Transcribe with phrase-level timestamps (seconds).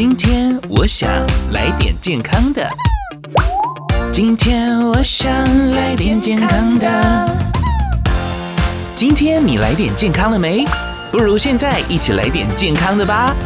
[0.00, 1.10] 今天我想
[1.52, 2.66] 来点健康的。
[4.10, 5.30] 今天我想
[5.72, 7.36] 来点健康的。
[8.96, 10.64] 今天你来点健康了没？
[11.12, 13.36] 不如现在一起来点健康的吧。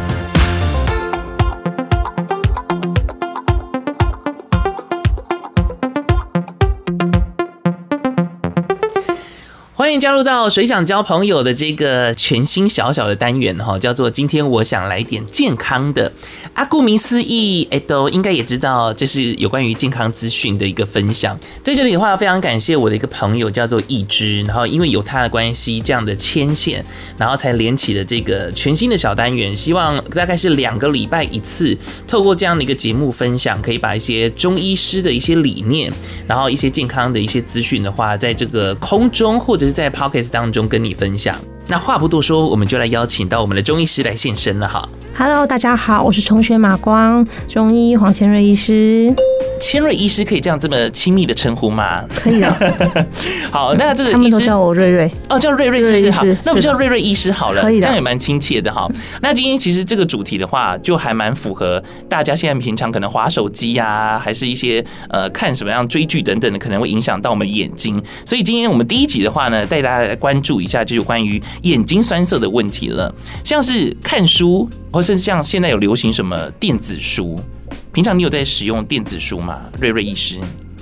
[9.85, 16.11] 欢迎加入到谁想交朋友的这个全新小小的单元哈，叫做今天我想来点健康的
[16.55, 21.39] 啊，顾名思义，哎，都应该也知道这是有关于健康资讯的一个分享。
[21.61, 26.83] 在这里的话，非常感谢我的一个朋友叫做易之，然后因为有他的关系，这样的牵线，
[27.15, 29.55] 然后才连起了这个全新的小单元。
[29.55, 35.93] 希望大概是两个礼拜一次，透过这样的一个节目分享，可以把一些中医师的一些理念，
[36.25, 39.74] 然后一些健康的一些资讯的话，在这个空中或者是。
[39.75, 41.35] 在 p o c k e t 当中跟你分享。
[41.67, 44.87] 那话不多说，我们就来邀请到我们的中医师来现身了哈。
[45.17, 49.13] Hello，大家好，我是重学马光，中医黄千瑞医师。
[49.61, 52.03] 千瑞医师可以这样这么亲密的称呼吗？
[52.13, 53.07] 可以的。
[53.49, 58.91] 好，那这个他们都叫我瑞瑞哦，叫瑞瑞医师好，那我们叫瑞瑞医师好了，可以的，这样也蛮亲切的哈。
[59.21, 68.03] 那今天其实这个主题的话，就还蛮符合大家现在平常可能滑手机呀，还是一些呃看什么样追剧等等的，可能会影响到我们眼睛。
[68.25, 73.11] 所以今天我们第一集的话呢，带大家来关注一下，就是关于眼睛酸涩的问题了，
[73.43, 77.39] 像是看书，或是像现在有流行什么电子书。
[77.93, 79.61] 平常你有在使用电子书吗？
[79.79, 80.37] 瑞瑞医师，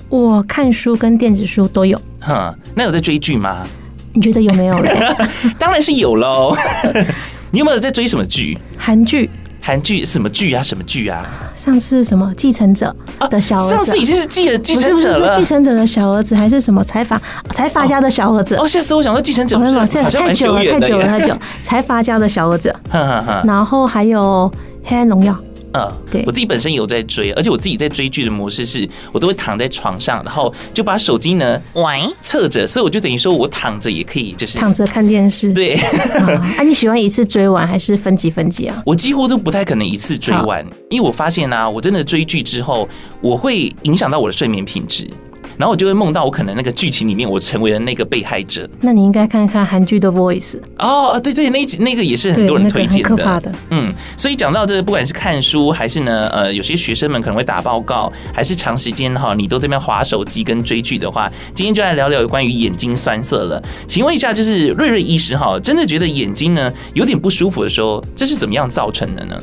[0.10, 2.00] 我看书跟电子书都有。
[2.22, 3.68] 哼，那有在追剧吗？
[4.14, 4.92] 你觉得有没有嘞？
[5.60, 6.56] 当然是有喽。
[7.52, 8.58] 你有没有在追什么剧？
[8.78, 9.30] 韩剧。
[9.66, 10.62] 韩剧什么剧啊？
[10.62, 11.26] 什么剧啊？
[11.56, 12.94] 上次什么继承者
[13.30, 13.70] 的小儿子？
[13.70, 15.34] 上次已经是继继承者了。
[15.34, 17.20] 继承者的小儿子还是什么财阀
[17.54, 18.56] 财阀家的小儿子？
[18.58, 19.02] 哦，吓死我！
[19.02, 21.34] 想说继承者，太久了，太久了，太久。
[21.62, 22.76] 财阀家的小儿子。
[22.92, 24.52] 然后还有
[24.84, 25.34] 黑暗荣耀。
[25.74, 35.52] 嗯，对，我自己本身有在追，而且我自己在追剧的模式是，我都会躺在床上，然后就把手机呢，喂，侧着，所以我就等于说我躺着也可以，就是躺着看电视。
[35.52, 35.74] 对，
[36.22, 38.82] 啊，你喜欢一次追完还是分集分集啊？
[38.86, 42.88] 我几乎都不太可能一次追完，因为我发现啊，我真的追剧之后，
[43.20, 45.10] 我会影响到我的睡眠品质。
[45.58, 48.70] 然后我就会梦到我可能那个剧情里面我成为了那个被害者。
[48.82, 53.10] 那你应该看看韩剧的 Voice 哦，对对，那一集那个也是很多人推荐的。
[53.10, 53.52] 那可怕的。
[53.70, 63.62] 嗯，所以讲到这个，不管是看书还是呢，呃，有些学生们可能会打报告，还是长时间哈，你都这边划手机跟追剧的话，今天就来聊聊有关于眼睛酸涩了。
[63.88, 69.40] 请问一下，就是瑞瑞医师哈，真的觉得眼睛呢有点不舒服的时候，这是怎么样造成的呢？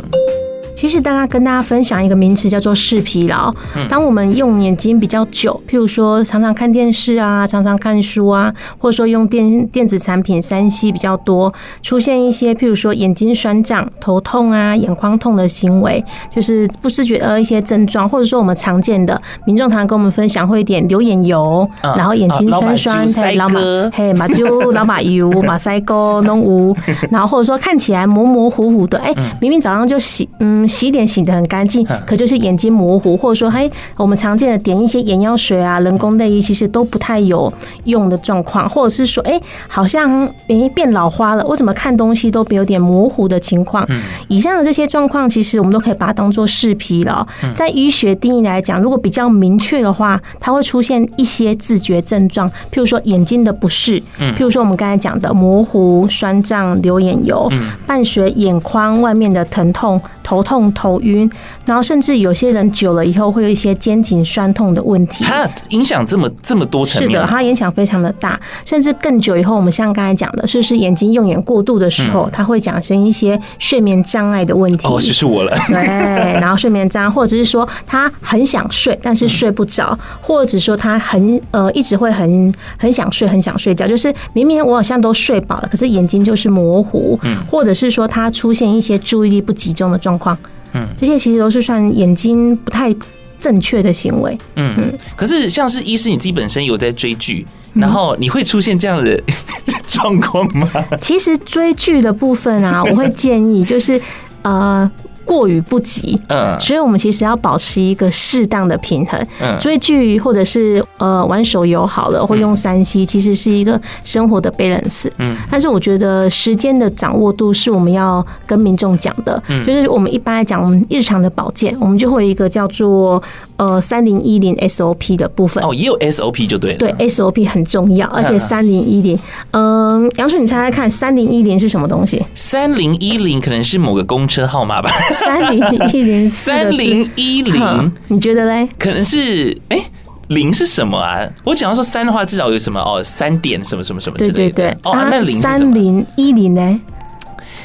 [0.81, 3.55] 其实，大家跟大家分享一个名词，叫做视疲劳。
[3.87, 11.53] 当我们用眼睛比较久，譬如说常常看电视啊，常常看书啊，或者说用电电子产品三 C 比较多，
[11.83, 16.03] 出现一些譬如说眼睛酸胀、头痛啊、眼眶痛的行为，
[16.35, 23.61] 就是不自觉的一些症状，或者说我们常见的民众常常跟我们分享会点流眼油，然后眼睛酸酸，嘿，老马，
[23.93, 26.75] 嘿，马就老马油， 马塞沟弄污，
[27.11, 30.67] 然后或者说看起来模模糊糊的，哎，明明早上就洗，嗯。
[30.71, 37.53] 洗脸洗的很干净，可就是眼睛模糊，或者说，嘿，我们常见的点一些眼药水啊、人工泪液，其实都不太有
[37.85, 39.39] 用的状况，或者是说，哎，
[39.69, 43.87] 好像哎变老花了，我怎么看东西都有点模糊的情况。
[44.29, 47.27] 以上的这些状况，其实我们都可以把它当做视疲劳。
[47.57, 57.51] 在医学定义来讲，如果比较明确的话，它会出现一些自觉症状，譬如说眼睛的不适，譬如说我们刚才讲的模糊、酸胀、流眼油，
[57.87, 60.71] 伴随眼眶外面的疼痛、头痛。
[60.73, 61.31] 头晕，
[61.65, 65.25] 然后甚至有些人久了以后会有一些肩颈酸痛的问题。
[65.25, 67.11] 它影响这么这么多层面？
[67.11, 74.87] 是的，它影响非常的大，甚至更久以后，我们像刚才讲的，是不是眼睛用眼过度的时候，它会产生一些睡眠障碍的问题？
[74.87, 75.57] 哦，就是我了。
[75.69, 75.77] 对，
[76.41, 90.37] 然后睡眠障碍，或者是说他很想睡，但是睡不着，或者说他很呃一直会很很想睡，很想睡觉，就是明明我好像都睡饱了，可是眼睛就是模糊，嗯或者是说他出现一些注意力不集中的状况。
[90.73, 92.95] 嗯，这些其实都是算眼睛不太
[93.39, 94.37] 正确的行为。
[94.57, 99.21] 嗯嗯，可是像是医师你自己本身有在追剧，然后你会出现这样的
[99.89, 100.71] 状况吗？
[101.01, 104.01] 其实追剧的部分啊，我会建议就是
[104.43, 104.91] 呃。
[105.25, 109.21] 过于不及，嗯，所以我们其实要保持一个适当的平衡。
[109.41, 115.09] 嗯，追剧或者是呃玩手游好了，或用三 C，其实是一个生活的 balance。
[115.19, 119.41] 嗯，但是我觉得时间的掌握度是我们要跟民众讲的。
[119.49, 123.23] 嗯，就是我们一般来讲，我们日常的保健，我们就会有一个叫做
[123.57, 125.63] 呃三零一零 SOP 的部分。
[125.65, 126.79] 哦，也有 SOP 就对了。
[126.79, 129.19] 对，SOP 很重要，而且三零一零，
[129.53, 132.25] 嗯，杨叔，你猜猜看，三零一零是什么东西？
[132.35, 134.91] 三零一零可能是某个公车号码吧。
[135.13, 135.61] 三零
[135.93, 138.69] 一零三零一零，你觉得嘞？
[138.79, 139.77] 可能是哎。
[139.77, 139.85] 欸
[140.31, 141.29] 零是什么啊？
[141.43, 143.03] 我想要说三的话，至少有什么哦？
[143.03, 144.35] 三点什么什么什么之类的。
[144.37, 144.77] 对对对。
[144.85, 146.81] 哦，那零三零一零呢？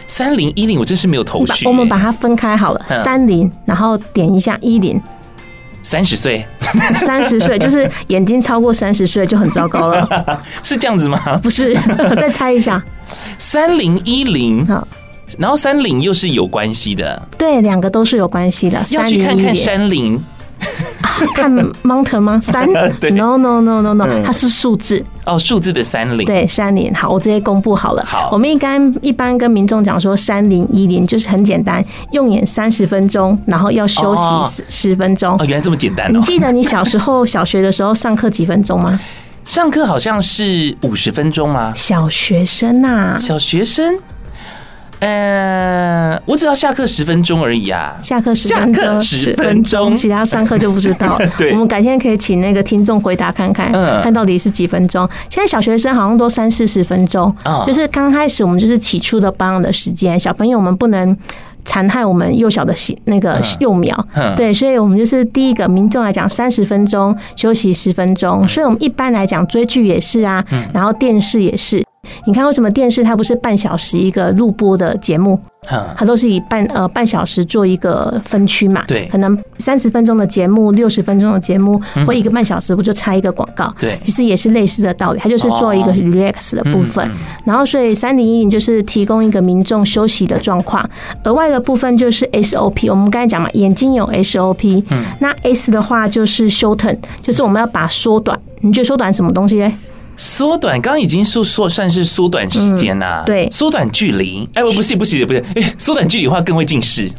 [0.08, 1.68] 三零一零，我真是没有头绪。
[1.68, 5.00] 我们把它分开好了，三零，然后点一下一零。
[5.84, 6.44] 三十岁，
[6.96, 10.42] 三十岁 就是眼睛超过三十岁就很糟糕了。
[10.64, 11.20] 是这样子吗？
[11.44, 11.72] 不是，
[12.18, 12.84] 再猜一下。
[13.38, 14.66] 三零一零，
[15.38, 17.22] 然后三零又是有关系的。
[17.38, 18.84] 对，两个都是有关系的。
[18.92, 20.20] 要去看看山林。
[21.36, 21.54] 看
[21.84, 22.40] mountain 吗？
[22.42, 22.68] 三
[23.14, 26.26] ？No no no no no，它是数字哦，数字的三零。
[26.26, 26.94] 对，三零。
[26.94, 28.04] 好，我直接公布好了。
[28.06, 35.36] 好，我们一般一般跟民众讲说三零一零就是很简单，用眼三十分钟，然后要休息十分钟。
[35.38, 36.12] 哦，原来这么简单。
[36.12, 39.00] 你记得你小时候小学的时候上课几分钟吗？
[39.46, 41.72] 上课好像是五十分钟吗？
[41.76, 44.00] 小学生呐，小学生。
[45.00, 47.96] 呃，我只要下课十分钟而已啊！
[48.02, 51.20] 下课十分钟，十分钟，其他上课就不知道。
[51.38, 53.72] 对，我们改天可以请那个听众回答看看，
[54.02, 55.08] 看到底是几分钟。
[55.30, 57.34] 现在小学生好像都三四十分钟，
[57.68, 60.20] 就是刚开始我们就是起初的保养的时间。
[60.20, 61.16] 小朋友们不能
[61.66, 62.74] 残害我们幼小的
[63.06, 64.08] 那个幼苗，
[64.38, 68.48] 对，所以我们就是第一个民众来讲，三十分钟休息十分钟。
[68.48, 71.84] 所以我们一般来讲追剧也是啊，然后电视也是。
[72.26, 75.40] 你看，为什么电视它不是半小时一个录播的节目？
[75.98, 78.84] 它都是以半呃半小时做一个分区嘛？
[78.88, 83.74] 对，可能三十分钟的节目、六十分钟的节目，或一个半小时不就插一个广告？
[83.80, 87.10] 对，其实也是类似的道理，它就是做一个 relax 的部分。
[87.44, 90.88] 然后，所以三零一零就是提供一个民众休息的状况。
[91.24, 98.40] 额外的部分就是 SOP，我们刚才讲嘛，眼睛有 SOP，嗯那 S 的话就是 shorten，就是我们要把缩短。
[98.62, 99.72] 你觉得缩短什么东西嘞？
[100.18, 104.48] 缩短，刚刚已经是说算是缩短时间呐、啊嗯，对，缩短距离。
[104.54, 107.12] 哎，我不是，不是，不是，哎，缩短距离的话更会近视。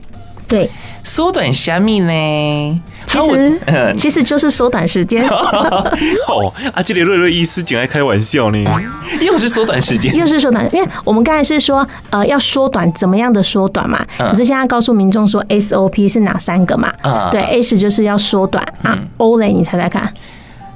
[0.49, 0.71] 对，
[1.03, 2.81] 缩短虾米呢？
[3.05, 5.27] 其实，嗯，其实就是缩短时间。
[5.29, 8.65] 哦，啊，这里瑞瑞医师竟然开玩笑呢，
[9.21, 14.07] 又是缩短时间，又是缩短，因为我们刚才是说，呃，要缩短怎么样的缩短嘛？
[14.17, 16.93] 可是现在告诉民众说，SOP 是哪三个嘛？
[17.33, 20.13] 对，S 就是要缩短啊，O 嘞，你猜猜看。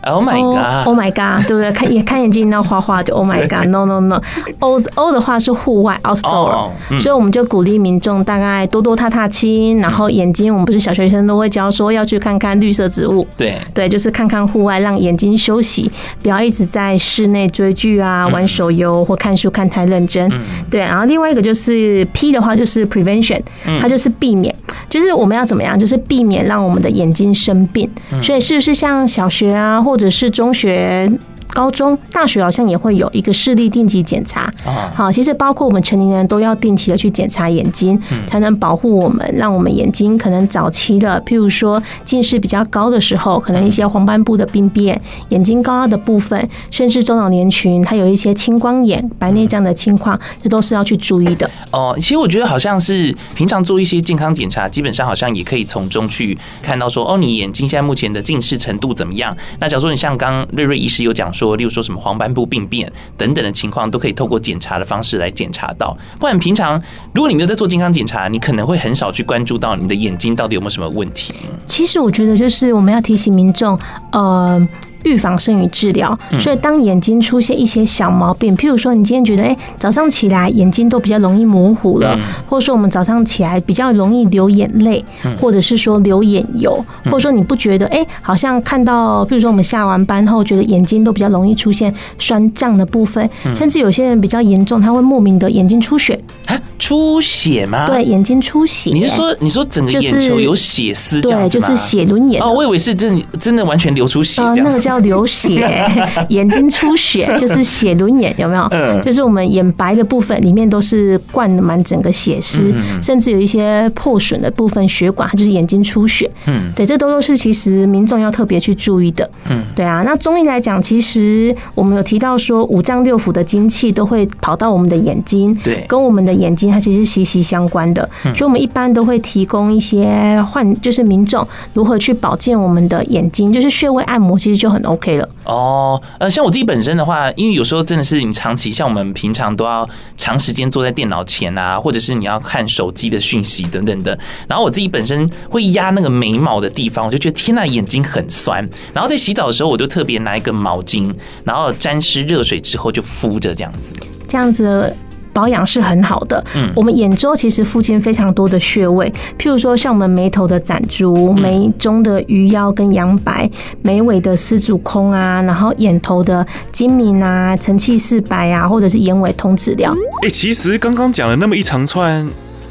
[0.02, 1.46] Oh my god！Oh my god！
[1.46, 1.70] 对不对？
[1.72, 15.90] 看眼看眼睛那画画就 Oh my god！No no no！O O 的话是户外 Outdoor，所以我们就鼓励民众大概多多踏踏青，然后眼睛我们不是小学生都会教说要去看看绿色植物，对对，就是看看户外，让眼睛休息，
[16.22, 20.30] 不要一直在室内追剧啊、玩手游或看书看太认真。
[20.70, 23.42] 对，然后另外一个就是 P 的话就是 Prevention，
[23.80, 24.54] 它就是避免，
[24.88, 27.90] 就是我们要怎么样，就是避免让我们的眼睛生病。
[28.22, 29.82] 所以是不是像小学啊？
[29.89, 31.10] 或或者是中学。
[31.52, 34.52] 高中、大学好像也会有一个视力定期检查。
[34.94, 45.00] 好，其实包括我们成年人都要定期的去检查眼睛，才能保护我们，让我们眼睛可能早期的，譬如说近视比较高的时候，可能一些黄斑部的病变、
[45.30, 51.48] 眼睛高压的部分，甚至中老年群它有一些青光眼、白内障的情况，这都是要去注意的。
[51.72, 59.36] 哦，其实我觉得好像是平常做一些健康检查，基本上好像也可以从中去看到说，哦，你眼睛现在目前的近视程度怎么样？
[59.58, 61.56] 那假如说你像刚瑞瑞医师有讲说。
[61.56, 65.96] 例如说什么黄斑部病变等等的情况，都可以透过检查的方式来检查到。
[66.18, 66.80] 不然平常
[67.12, 71.34] 如果你没有在做健康检查，你可能会很少去关注到你的眼睛到底有没有什么问题。
[71.66, 73.78] 其实我觉得就是我们要提醒民众，
[74.12, 74.68] 呃。
[75.04, 85.02] 预防胜于治疗，所以当眼睛出现一些小毛病，譬如说你今天觉得，哎，早上起来眼睛都比较容易模糊了，或者说我们早上起来比较容易流眼泪，
[85.40, 96.20] 或者是说流眼油，或者说你不觉得，哎，好像看到，譬如说我们下完班后，觉得眼睛都比较容易出现酸胀的部分，甚至有些人比较严重，他会莫名的眼睛出血。
[96.44, 97.86] 啊，出血吗？
[97.86, 98.90] 对，眼睛出血。
[98.92, 101.20] 你是说，你说整个眼球有血丝？
[101.22, 102.42] 对，就是血轮眼。
[102.42, 104.64] 哦，我以为是真真的完全流出血这样。
[104.64, 104.89] 那个叫。
[104.90, 105.86] 要流血，
[106.28, 108.66] 眼睛出血 就是血轮眼，有没有？
[108.72, 116.28] 嗯，就是我们眼白的部分里面都是灌满整个血丝，甚至有一些破损的部分血管，它就是眼睛出血。
[116.46, 119.28] 嗯，对，这都都是其实民众要特别去注意的。
[119.48, 120.02] 嗯，对啊。
[120.04, 128.08] 那中医来讲，其实我们有提到说，五脏六腑的精气都会跑到我们的眼睛，对，跟我们的眼睛它其实息息相关的。
[128.34, 134.79] 所以，我们一般都会提供一些患，就是民众如何去保健我们的眼睛，就是穴位按摩，其实就很。
[134.82, 144.18] OK 了哦，呃，像我自己本身的话，因为有时候真的是你长期像我们平常都要长时间坐在电脑前啊，或者是你要看手机的讯息等等的，
[144.48, 148.68] 然后我自己本身会压那个眉毛的地方，我就觉得天呐，眼睛很酸。
[148.92, 153.94] 然后在洗澡的时候，我就特别拿一个毛巾，然后沾湿热水之后就敷着这样子，
[154.28, 154.94] 这样子。
[155.32, 156.42] 保养是很好的。
[156.54, 163.50] 嗯，我们眼周其实附近非常多的穴位，譬如说像我们眉头的攒竹、眉中的鱼腰跟阳白、
[163.82, 169.94] 眉尾的丝竹空啊，然后眼头的睛明啊、承泣四白啊，或者是眼尾通治疗。
[170.22, 172.28] 哎，其实刚刚讲了那么一长串。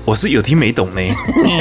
[0.09, 1.01] 我是有听没懂呢。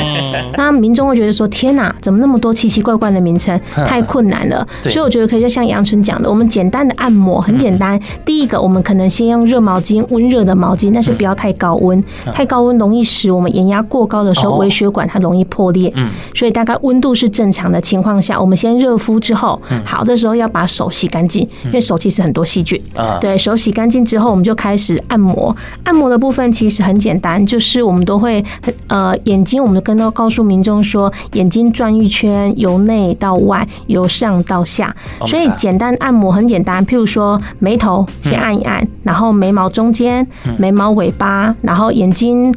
[0.57, 8.01] 那民众会觉得说：“天哪，怎么那么多奇奇怪怪的名称，太困难了。”所以我觉得可以就像杨春讲的，我们简单的按摩很简单。
[8.25, 12.03] 第一个，我们可能先用热毛巾，温热的毛巾，但是不要太高温，
[12.33, 15.93] 太高温容易使我们眼压过高的时候，微血管它容易破裂。
[16.35, 22.81] 所以大概温度是正常的情况下，我们先热敷之后，好的时候要把手洗干净，因为手其实很多细菌。
[23.21, 25.55] 对手洗干净之后，我们就开始按摩。
[25.85, 28.38] 按摩的部分其实很简单，就是我们都会。
[28.87, 34.95] 呃，眼睛，我们跟到告诉民众说，眼睛转一圈，由内到外，由上到下，
[35.27, 36.85] 所以简单按摩很简单。
[36.87, 40.27] 譬如说，眉头先按一按，然后眉毛中间、
[40.59, 42.55] 眉毛尾巴，然后眼睛。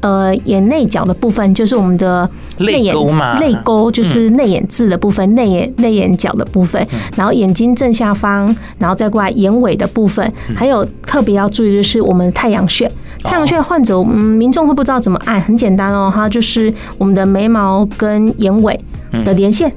[0.00, 2.28] 呃，眼内角的部分就是我们的
[2.58, 2.94] 内眼
[3.38, 6.84] 泪沟，就是内眼痣的部分，内眼内眼角的部分，
[7.16, 12.90] 然后眼睛正下方，然后再过来眼尾的部分，还有特别要注意的是我们太阳穴。
[13.22, 18.80] 太阳穴患者，嗯，民众会不知道怎么按，很简单哦，它就是我们的眉毛跟眼尾
[19.24, 19.70] 的连线，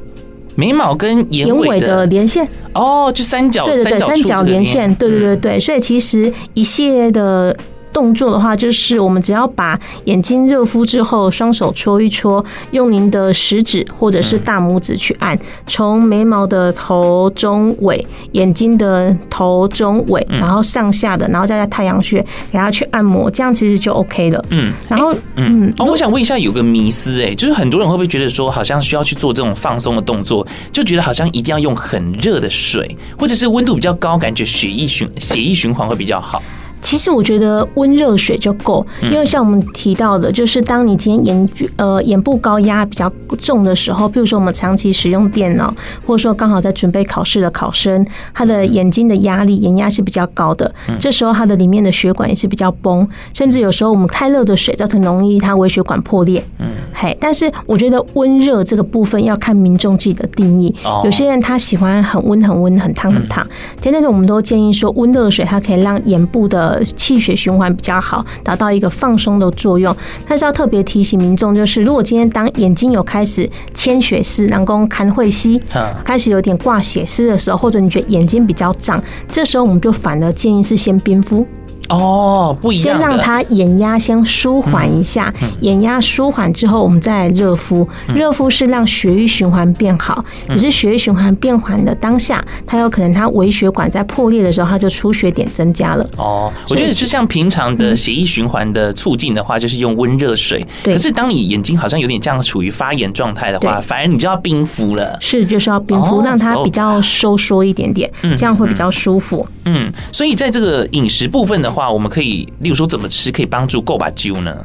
[0.55, 7.53] 眉毛跟眼尾的连线，哦，就三角，对对对，三角连线，对对对对，所以其实一系列的。
[7.93, 22.19] 动作的话，就是我们只要把眼睛热敷之后，双手搓一搓，用您的食指或者是大拇指去按，从眉毛的头中尾，眼睛的头中尾，然后上下的，然后再在太阳穴
[22.51, 24.43] 给它去按摩，这样其实就 OK 了。
[24.49, 36.41] 嗯，然后嗯，哦，我想问一下，有个迷思哎，就是很多人会不会觉得说，好像需要去做这种放松的动作，就觉得好像一定要用很热的水，或者是温度比较高，感觉血液循血液循环会比较好。
[36.83, 45.73] 其实我觉得温热水就够，因为像我们提到的，就是当你今天眼呃眼部高压比较重的时候，譬如说我们长期使用电脑，
[46.05, 56.45] 或者说刚好在准备考试的考生，他的眼睛的压力眼压是比较高的，这时候他的里面的血管也是比较崩，甚至有时候我们太热的水造成容易它微血管破裂。
[56.59, 60.75] 嗯，嘿，但是我觉得温热这个部分要看民众自己的定义，
[61.05, 63.45] 有些人他喜欢很温很温很烫很烫，
[63.81, 69.93] 但是我们都建议说温热水它可以让眼部的气血循环比较好，达到一个放松的作用。
[70.27, 75.61] 但是要特别提醒民众，就是如果今天当眼睛有开始牵血丝、能够看会稀，
[76.05, 81.45] 开始有点挂血丝的时候，或者你觉得眼睛比较胀，这时候我们就反而建议是先冰敷。
[81.89, 82.83] 哦，不一样。
[82.83, 87.87] 先让它眼压先舒缓一下，眼压舒缓之后，我们再来热敷。
[88.15, 96.07] 热敷是让血液循环变好，可是血液循环变缓的当下，它有可能它微血管在破裂的时候，它就出血点增加了。
[96.17, 100.65] 哦，我觉得是像平常的血液循环的促进的话，就是用温热水。
[100.83, 105.17] 可是当你眼睛好像有点这样处于发炎状态的话，反而你就要冰敷了。
[105.19, 109.45] 是，就是要冰敷，让它比较收缩一点点，这样会比较舒服。
[109.62, 114.55] 嗯，嗯所以在这个饮食部分的话，我们可以，例如说怎么吃可以帮助够把灸呢？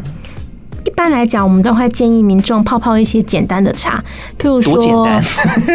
[0.85, 4.03] 一般来讲，我们都会建议民众泡泡一些简单的茶，
[4.39, 5.05] 譬如说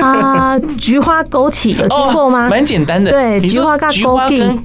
[0.02, 2.50] 啊，菊花枸杞有听过吗？
[2.50, 3.90] 蛮简单的，对，菊花跟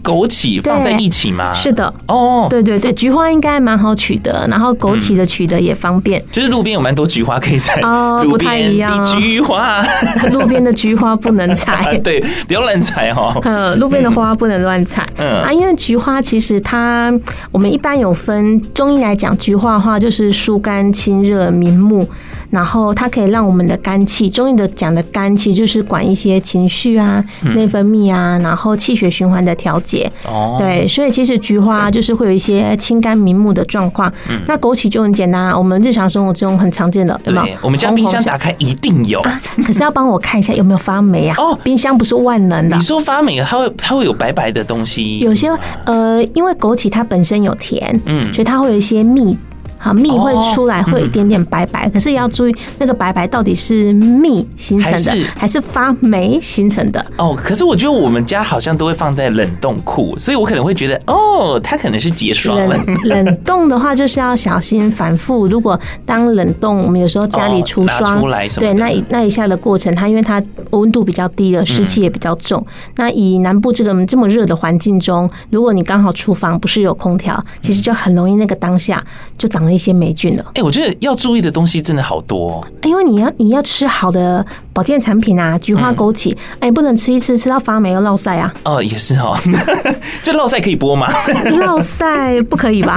[0.03, 1.53] 枸杞放在一起吗？
[1.53, 6.23] 是的，哦，对对对，菊花应该蛮好取得，然后枸杞的取得也方便。
[6.33, 9.21] 就是路边有蛮多菊花可以采哦，不太一样。
[9.21, 9.85] 菊花，
[10.33, 13.39] 路边的菊花不能采， 对，不要乱采哈。
[13.45, 15.07] 嗯，路边的花不能乱采。
[15.17, 17.13] 嗯啊，因为菊花其实它，
[17.53, 20.28] 我们一般有分中医来讲，菊花的话就是。
[20.33, 22.07] 疏肝清热明目，
[22.51, 30.11] 然后它可以让我们的肝气，中医的讲的肝气就是管一些情绪啊、内分泌啊，然后气血循环的调节。
[30.25, 34.13] 哦，对，所以其实菊花就是会有一些清肝明目的状况。
[34.47, 37.47] 那枸杞就很简单，我们日常生活中很常见的，对吗？
[37.63, 39.23] 我们家冰箱打开一定有。
[39.65, 41.37] 可是要帮我看一下有没有发霉啊？
[41.39, 42.77] 哦，冰箱不是万能的。
[42.77, 45.19] 你说发霉，它会它会有白白的东西。
[45.19, 45.49] 有些
[45.85, 49.37] 呃，因为枸杞它本身有甜，嗯，所以它会有一些蜜。
[49.79, 57.05] 好，蜜会出来，会有一点点白白，可是要注意那个白白到底是蜜形成的，还是发霉形成的？
[57.17, 62.77] 哦，可是我觉得我们家好像都会放在冷冻库，所以我可能会觉得，哦，它可能是结霜了。
[63.05, 65.47] 冷冷冻的话，就是要小心反复。
[65.47, 68.21] 如果当冷冻，我们有时候家里除霜，
[68.57, 72.67] 对，那一那一下的过程，它因为它温度比较低了，湿气也比较重。
[72.97, 79.01] 那以南部这个这么热的环境中，如果你刚好厨房不是有空调，其实就很容易那个当下
[79.37, 79.68] 就长。
[79.73, 84.45] 一些霉菌了，哎，我觉得要注意的东西真的好多，因为你要你要吃好的
[84.79, 88.55] 保健产品啊，菊花枸杞，哎、嗯，不能吃一吃吃到发霉又落晒啊。
[88.63, 89.37] 哦，也是哦，
[90.23, 91.09] 这落晒可以播吗？
[91.51, 92.97] 落晒不可以吧？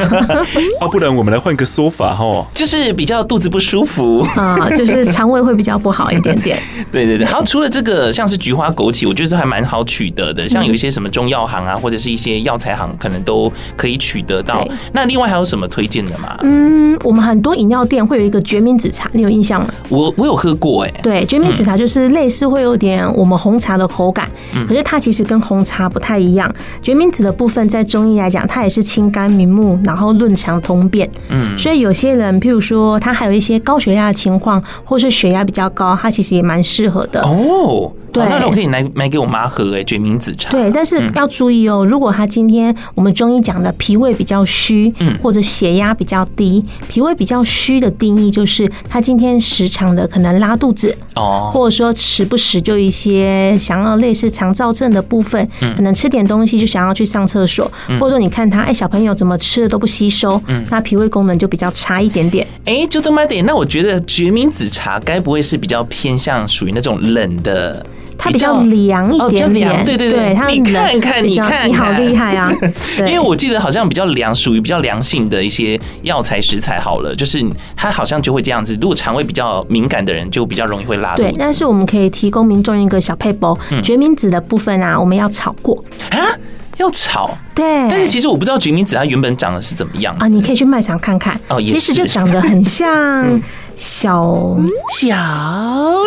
[0.80, 6.60] 啊， 不然我们来换个说法哦，就是比较肚子不舒服啊，就是肠胃会比较不好一点点。
[6.92, 14.68] 对对对，好，除了这个，像是菊花枸杞，我觉得还蛮好取得的，像有一些什么中药行啊，或者是一些药材行，可能都可以取得到。
[14.94, 16.38] 那另外还有什么推荐的吗？
[16.44, 19.74] 嗯，我们很多饮料店会有一个决明子茶，你有印象吗？
[19.90, 21.02] 我我有喝过哎、欸。
[21.02, 26.54] 对，决明子茶就是类似会有点我们红茶的口感，嗯、可是它其实跟红茶不太一样。
[26.82, 31.10] 决明子的部分在中医来讲，它也是清肝明目，然后润肠通便。
[31.30, 37.92] 嗯，所以有些人，譬如说他还有一些高血压的情况，或是血压比较高，它其实也蛮适合的哦。
[38.12, 40.52] 对，那我可以买买给我妈喝哎，决明子茶。
[40.52, 62.46] 对，但是要注意哦，如果他今天我们中医讲的脾胃比较虚，嗯，或者血压比较低，脾胃比较虚的定义就是他今天时常的可能拉肚子哦，或者说时不时就一些想要类似肠燥症的部分，可能吃点东西就想要去上厕所，或者说你看他哎小朋友怎么吃的都不吸收，嗯，那脾胃功能就比较差一点点。
[62.66, 67.86] 哎，就这么点，那我觉得决明子茶该不会是比比较偏向属于那种冷的，
[68.24, 72.54] 它比较凉一点点，哦、对对对，它你看看你看，你好厉害啊！
[73.00, 76.80] 因为我记得好像比较凉，属于比较凉性的一些药材食材。
[76.80, 77.44] 好了，就是
[77.76, 78.78] 它好像就会这样子。
[78.80, 81.30] 如果肠胃比较敏感的人，就比较容易会拉肚子。
[81.30, 86.38] 对，但是我们可以提供民众一个小配补，决明子的部分啊，我们要炒过啊。
[86.82, 90.28] 要炒，对，但是其实我不知道决明子它原本长得是怎么样啊？
[90.28, 93.42] 你可以去卖场看看哦，其实就长得很像
[93.76, 94.58] 小
[95.00, 95.08] 小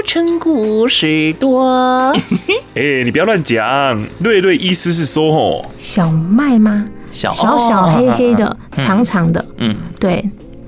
[0.07, 2.13] 城故事多。
[2.75, 6.87] 哎，你不要乱讲，瑞瑞意思是说哦，小麦吗？
[7.13, 10.25] 小小小黑黑的，长长的，嗯，对。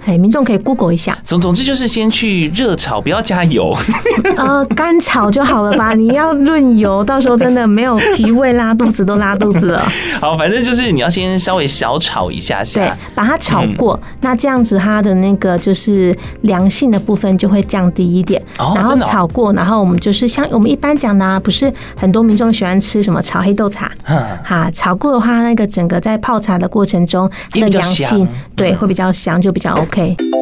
[0.06, 1.18] 哎，民众可以 Google 一下。
[1.25, 3.76] 总总之就是先去热炒，不要加油。
[4.38, 5.94] 呃，干炒就好了吧？
[5.98, 9.86] 你要润油，到时候真的没有脾胃拉肚子都拉肚子了。
[10.20, 13.98] 好，反正就是你要先稍微小炒一下下，对，把它炒过。
[14.04, 18.40] 嗯、那这样子它的那个就是凉性的部分就会降低一点。
[18.59, 23.90] 哦，然后炒过，然后我们就是像我们一般讲的、啊，不是很多民众喜欢吃什么炒黑豆茶？
[24.07, 29.95] 嗯，哈，炒过的话，那个整个在泡茶的过程中，它的凉性对会比较香，就比较 OK。
[29.98, 30.36] Okay.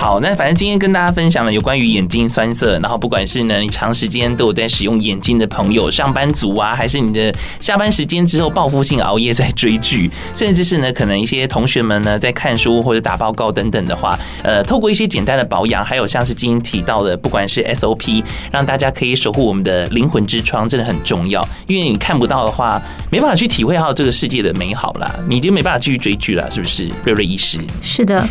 [0.00, 22.80] 好，那反正今天跟大家分享了有关于眼睛酸涩，然后不管是呢你长时间都有在使用眼睛的朋友，上班族啊，还是你的下班时间之后报复性熬夜在追剧，甚至是呢可能一些同学们呢在看书或者打报告等等的话，呃，透过一些简单的保养，还有像是今天提到的，不管是 SOP，让大家可以守护我们的灵魂之窗，真的很重要，因为你看不到的话，
[23.10, 26.88] 没办法去体会到这个世界的美好啦，你就没办法继续追剧了，是不是？
[27.04, 28.24] 瑞瑞医师，是的，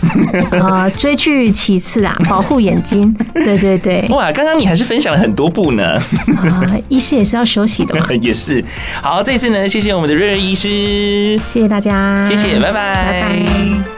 [0.62, 1.57] 啊，追剧。
[1.58, 4.06] 其次啦， 保护眼睛，对对对。
[4.10, 5.96] 哇，刚刚你还是分享了很多部呢。
[6.38, 8.06] 啊，医师也是要休息的嘛。
[8.22, 8.64] 也是。
[9.02, 10.70] 好，这次呢，谢谢我们的瑞瑞医师，
[11.52, 12.94] 谢谢大家，谢谢，拜拜。
[12.94, 13.97] 拜拜。